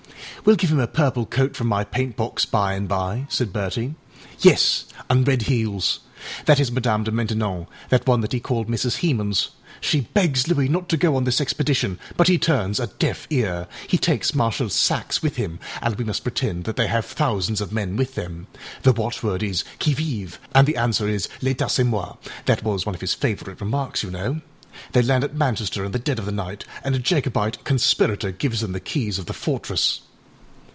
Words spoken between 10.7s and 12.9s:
to go on this expedition, but he turns a